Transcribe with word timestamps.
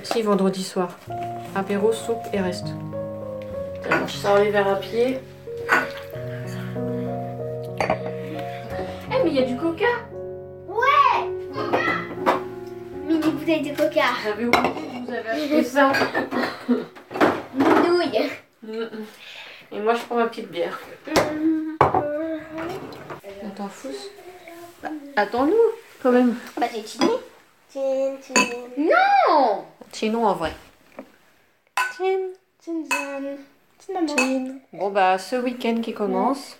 petit 0.00 0.22
vendredi 0.22 0.62
soir. 0.62 0.98
Apéro, 1.54 1.92
soupe 1.92 2.22
et 2.32 2.40
reste. 2.40 2.68
Alors, 3.90 4.06
je 4.06 4.12
sors 4.12 4.38
les 4.38 4.50
verres 4.50 4.68
à 4.68 4.76
pied. 4.76 5.20
Eh, 9.12 9.24
mais 9.24 9.30
il 9.30 9.34
y 9.34 9.38
a 9.38 9.42
du 9.42 9.56
coca 9.56 9.86
Mini 13.06 13.30
bouteille 13.30 13.70
de 13.70 13.76
coca. 13.76 14.02
J'avais 14.24 14.44
oublié 14.44 14.62
que 14.62 15.06
vous 15.06 15.12
avez 15.12 15.28
acheté 15.28 15.64
ça. 15.64 15.92
Nouille. 17.54 18.30
Et 19.72 19.80
moi, 19.80 19.94
je 19.94 20.02
prends 20.02 20.16
ma 20.16 20.26
petite 20.26 20.50
bière. 20.50 20.78
On 23.42 23.50
t'en 23.56 23.68
fous 23.68 23.88
Attends-nous, 25.16 25.54
quand 26.02 26.12
même. 26.12 26.36
Bah 26.58 26.66
c'est 26.72 26.82
Tini. 26.82 27.10
Tin, 27.72 28.16
tin. 28.20 28.34
Non 30.10 30.24
en 30.24 30.34
vrai. 30.34 30.52
Tin, 31.96 32.32
tin, 32.64 32.82
tin. 32.88 33.36
Tin, 33.86 33.92
maman. 33.92 34.60
Bon, 34.72 34.90
bah, 34.90 35.18
ce 35.18 35.36
week-end 35.36 35.80
qui 35.80 35.94
commence. 35.94 36.58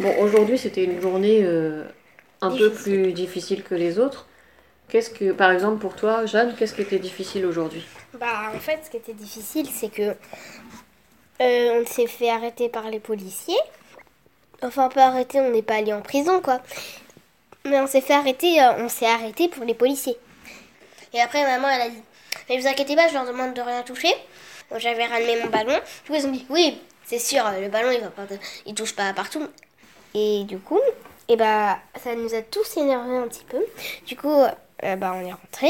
Bon, 0.00 0.14
aujourd'hui, 0.20 0.58
c'était 0.58 0.84
une 0.84 1.00
journée 1.00 1.40
euh, 1.42 1.84
un 2.40 2.56
peu 2.56 2.72
plus 2.72 3.12
difficile 3.12 3.62
que 3.62 3.74
les 3.74 3.98
autres. 3.98 4.26
Qu'est-ce 4.88 5.10
que, 5.10 5.32
par 5.32 5.50
exemple, 5.50 5.78
pour 5.78 5.94
toi, 5.94 6.24
Jeanne, 6.24 6.54
qu'est-ce 6.56 6.74
qui 6.74 6.82
était 6.82 6.98
difficile 6.98 7.44
aujourd'hui? 7.44 7.84
Bah 8.18 8.50
en 8.54 8.58
fait 8.58 8.80
ce 8.84 8.90
qui 8.90 8.96
était 8.96 9.12
difficile 9.12 9.68
c'est 9.70 9.90
que 9.90 10.16
euh, 11.42 11.82
on 11.82 11.86
s'est 11.86 12.06
fait 12.06 12.30
arrêter 12.30 12.70
par 12.70 12.88
les 12.88 13.00
policiers. 13.00 13.60
Enfin 14.62 14.88
pas 14.88 15.06
arrêter, 15.06 15.40
on 15.40 15.50
n'est 15.50 15.62
pas 15.62 15.76
allé 15.76 15.92
en 15.92 16.00
prison 16.00 16.40
quoi. 16.40 16.60
Mais 17.64 17.78
on 17.80 17.86
s'est 17.86 18.00
fait 18.00 18.14
arrêter, 18.14 18.60
euh, 18.60 18.84
on 18.84 18.88
s'est 18.88 19.06
arrêté 19.06 19.48
pour 19.48 19.64
les 19.64 19.74
policiers. 19.74 20.16
Et 21.12 21.20
après 21.20 21.44
maman 21.44 21.68
elle 21.68 21.82
a 21.82 21.88
dit 21.90 22.02
Mais 22.48 22.58
vous 22.58 22.66
inquiétez 22.66 22.96
pas, 22.96 23.08
je 23.08 23.14
leur 23.14 23.26
demande 23.26 23.54
de 23.54 23.60
rien 23.60 23.82
toucher. 23.82 24.12
Donc 24.70 24.80
j'avais 24.80 25.06
ramené 25.06 25.40
mon 25.42 25.48
ballon. 25.48 25.78
Du 26.04 26.10
coup 26.10 26.16
ils 26.16 26.26
ont 26.26 26.32
dit 26.32 26.46
Oui, 26.50 26.80
c'est 27.04 27.18
sûr, 27.18 27.46
euh, 27.46 27.60
le 27.60 27.68
ballon 27.68 27.90
il 27.92 28.00
va 28.00 28.08
pas 28.08 28.26
il 28.66 28.74
touche 28.74 28.96
pas 28.96 29.12
partout. 29.12 29.46
Et 30.14 30.44
du 30.44 30.58
coup, 30.58 30.80
et 31.28 31.36
bah 31.36 31.78
ça 32.02 32.14
nous 32.14 32.34
a 32.34 32.42
tous 32.42 32.76
énervés 32.78 33.16
un 33.16 33.28
petit 33.28 33.44
peu. 33.44 33.64
Du 34.06 34.16
coup, 34.16 34.32
euh, 34.32 34.96
bah 34.96 35.14
on 35.14 35.24
est 35.24 35.32
rentré. 35.32 35.68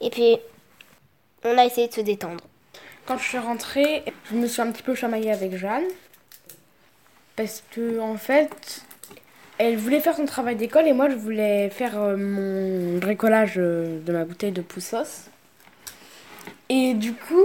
Et 0.00 0.08
puis 0.08 0.38
on 1.44 1.58
a 1.58 1.64
essayé 1.66 1.88
de 1.88 1.92
se 1.92 2.00
détendre. 2.00 2.42
Quand 3.06 3.18
je 3.18 3.24
suis 3.24 3.38
rentrée, 3.38 4.02
je 4.30 4.36
me 4.36 4.46
suis 4.46 4.62
un 4.62 4.72
petit 4.72 4.82
peu 4.82 4.94
chamaillée 4.94 5.32
avec 5.32 5.56
Jeanne. 5.56 5.84
Parce 7.36 7.62
que, 7.72 8.00
en 8.00 8.16
fait, 8.16 8.84
elle 9.58 9.76
voulait 9.76 10.00
faire 10.00 10.16
son 10.16 10.24
travail 10.24 10.56
d'école 10.56 10.86
et 10.86 10.92
moi, 10.92 11.08
je 11.08 11.16
voulais 11.16 11.70
faire 11.70 12.00
euh, 12.00 12.16
mon 12.16 12.98
bricolage 12.98 13.54
euh, 13.56 14.00
de 14.04 14.12
ma 14.12 14.24
bouteille 14.24 14.52
de 14.52 14.62
poussos. 14.62 15.30
Et 16.68 16.94
du 16.94 17.12
coup, 17.12 17.44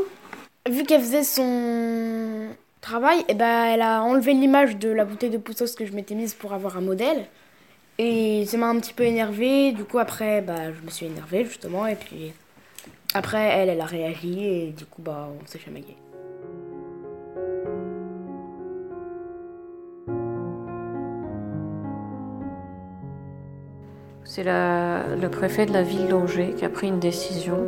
vu 0.69 0.83
qu'elle 0.83 1.01
faisait 1.01 1.23
son 1.23 2.47
travail, 2.81 3.23
eh 3.27 3.33
ben, 3.33 3.65
elle 3.65 3.81
a 3.81 4.01
enlevé 4.03 4.33
l'image 4.33 4.77
de 4.77 4.89
la 4.89 5.05
bouteille 5.05 5.29
de 5.29 5.37
poussos 5.37 5.75
que 5.75 5.85
je 5.85 5.91
m'étais 5.93 6.15
mise 6.15 6.33
pour 6.33 6.53
avoir 6.53 6.77
un 6.77 6.81
modèle. 6.81 7.25
Et 7.97 8.45
ça 8.45 8.57
m'a 8.57 8.67
un 8.67 8.79
petit 8.79 8.93
peu 8.93 9.03
énervée. 9.03 9.71
Du 9.73 9.83
coup, 9.83 9.99
après, 9.99 10.41
bah, 10.41 10.71
je 10.71 10.81
me 10.85 10.89
suis 10.89 11.05
énervée, 11.05 11.45
justement. 11.45 11.85
Et 11.85 11.95
puis, 11.95 12.31
après, 13.13 13.39
elle, 13.39 13.69
elle 13.69 13.81
a 13.81 13.85
réagi 13.85 14.45
et 14.45 14.67
du 14.67 14.85
coup, 14.85 15.01
bah, 15.01 15.29
on 15.29 15.45
s'est 15.47 15.59
chamaillé. 15.59 15.95
C'est 24.31 24.44
le 24.44 25.28
préfet 25.29 25.66
de 25.66 25.73
la 25.73 25.81
ville 25.81 26.07
d'Angers 26.07 26.53
qui 26.56 26.63
a 26.63 26.69
pris 26.69 26.88
une 26.88 27.00
décision 27.00 27.66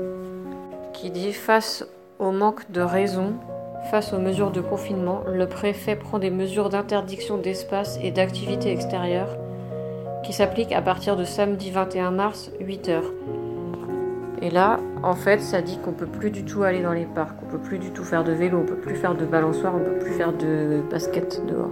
qui 0.93 1.09
dit 1.09 1.33
face 1.33 1.83
au 2.19 2.29
manque 2.29 2.69
de 2.69 2.81
raison, 2.81 3.33
face 3.89 4.13
aux 4.13 4.19
mesures 4.19 4.51
de 4.51 4.61
confinement, 4.61 5.23
le 5.27 5.47
préfet 5.47 5.95
prend 5.95 6.19
des 6.19 6.29
mesures 6.29 6.69
d'interdiction 6.69 7.39
d'espace 7.39 7.97
et 8.03 8.11
d'activités 8.11 8.71
extérieures 8.71 9.35
qui 10.23 10.33
s'appliquent 10.33 10.71
à 10.73 10.83
partir 10.83 11.17
de 11.17 11.23
samedi 11.23 11.71
21 11.71 12.11
mars 12.11 12.51
8h. 12.61 13.01
Et 14.43 14.51
là, 14.51 14.79
en 15.01 15.15
fait, 15.15 15.41
ça 15.41 15.63
dit 15.63 15.79
qu'on 15.79 15.93
peut 15.93 16.05
plus 16.05 16.29
du 16.29 16.45
tout 16.45 16.61
aller 16.61 16.83
dans 16.83 16.93
les 16.93 17.05
parcs, 17.05 17.37
on 17.43 17.49
peut 17.49 17.57
plus 17.57 17.79
du 17.79 17.89
tout 17.89 18.03
faire 18.03 18.23
de 18.23 18.33
vélo, 18.33 18.59
on 18.59 18.65
peut 18.67 18.75
plus 18.75 18.95
faire 18.95 19.15
de 19.15 19.25
balançoire, 19.25 19.73
on 19.75 19.83
peut 19.83 19.97
plus 19.97 20.13
faire 20.13 20.31
de 20.31 20.83
basket 20.91 21.43
dehors. 21.47 21.71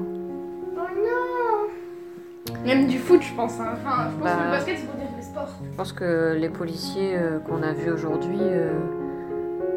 Même 2.66 2.88
du 2.88 2.98
foot, 3.00 3.22
je 3.22 3.34
pense. 3.34 3.60
hein. 3.60 3.70
Enfin, 3.74 4.10
je 4.10 4.16
pense 4.16 4.24
Bah. 4.24 4.36
que 4.38 4.44
le 4.46 4.52
basket, 4.52 4.78
c'est 4.80 4.86
pour 4.86 4.96
dire 4.96 5.08
le 5.16 5.24
sport. 5.24 5.48
Je 5.72 5.76
pense 5.78 5.94
que 5.94 6.36
les 6.38 6.50
policiers 6.50 7.16
euh, 7.18 7.40
qu'on 7.40 7.64
a 7.64 7.72
vus 7.74 7.92
aujourd'hui, 7.92 8.38
euh, 8.42 8.74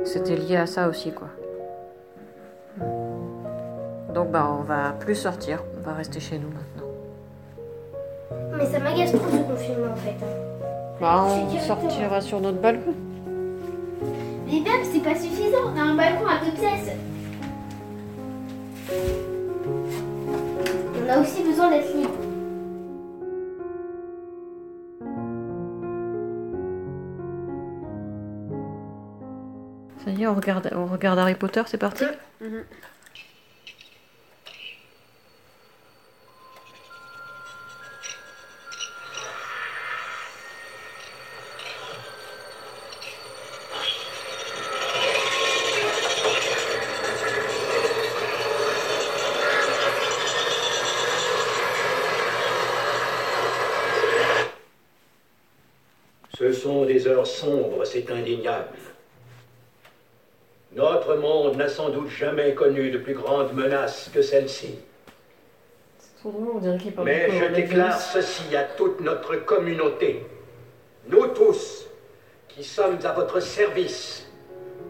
c'était 0.05 0.37
lié 0.37 0.57
à 0.57 0.67
ça 0.67 0.89
aussi, 0.89 1.13
quoi. 1.13 1.29
Donc 4.15 4.31
bah 4.31 4.47
on 4.59 4.63
va 4.63 4.93
plus 4.99 5.15
sortir, 5.15 5.63
on 5.79 5.81
va 5.89 5.95
rester 5.95 6.21
chez 6.21 6.39
nous 6.39 6.49
maintenant. 6.49 6.89
Mais 8.59 8.67
ça 8.67 8.79
m'agace 8.79 9.13
trop 9.13 9.21
ce 9.31 9.37
confinement 9.39 9.93
en 9.93 9.97
fait. 9.97 10.17
Bah 11.01 11.25
on 11.27 11.59
sortira 11.59 12.21
sur 12.21 12.39
notre 12.41 12.59
balcon. 12.61 12.93
Mais 14.47 14.61
même 14.61 14.83
c'est 14.93 15.01
pas 15.03 15.15
suffisant, 15.15 15.57
on 15.75 15.79
a 15.79 15.83
un 15.83 15.95
balcon 15.95 16.27
à 16.27 16.45
deux 16.45 16.53
pièces. 16.53 16.95
On 21.07 21.09
a 21.11 21.19
aussi 21.21 21.43
besoin 21.43 21.71
d'être 21.71 21.97
libre. 21.97 22.11
Ça 30.05 30.11
y 30.11 30.23
est, 30.23 30.27
on 30.27 30.35
regarde, 30.35 30.69
on 30.75 30.87
regarde 30.87 31.19
Harry 31.21 31.37
Potter, 31.37 31.63
c'est 31.67 31.79
parti 31.79 32.05
Ce 56.37 56.53
sont 56.53 56.85
des 56.87 57.07
heures 57.07 57.27
sombres, 57.27 57.85
c'est 57.85 58.11
indéniable. 58.11 58.67
Notre 60.75 61.17
monde 61.17 61.57
n'a 61.57 61.69
sans 61.69 61.91
doute 61.91 62.09
jamais 62.09 62.55
connu 62.55 62.91
de 62.91 62.99
plus 62.99 63.15
grande 63.15 63.53
menace 63.53 64.11
que 64.13 64.23
celle-ci. 64.23 64.79
Mais 67.05 67.29
je 67.31 67.55
déclare 67.55 68.01
ceci 68.01 68.57
à 68.57 68.63
toute 68.65 69.01
notre 69.01 69.37
communauté. 69.45 70.25
Nous 71.09 71.27
tous, 71.29 71.87
qui 72.49 72.65
sommes 72.65 72.99
à 73.05 73.13
votre 73.13 73.41
service, 73.41 74.27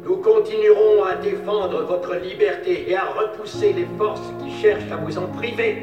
nous 0.04 0.16
continuerons 0.16 1.04
à 1.04 1.16
défendre 1.16 1.82
votre 1.82 2.14
liberté 2.16 2.90
et 2.90 2.96
à 2.96 3.06
repousser 3.06 3.72
les 3.72 3.86
forces 3.98 4.32
qui 4.42 4.50
cherchent 4.60 4.90
à 4.90 4.96
vous 4.96 5.18
en 5.18 5.26
priver. 5.28 5.82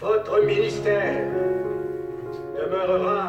Votre 0.00 0.44
ministère 0.44 1.28
demeurera 2.58 3.21